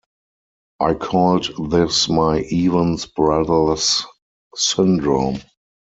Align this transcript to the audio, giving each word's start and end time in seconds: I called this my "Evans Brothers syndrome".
I 0.79 0.95
called 0.95 1.69
this 1.69 2.09
my 2.09 2.39
"Evans 2.41 3.05
Brothers 3.05 4.03
syndrome". 4.55 5.41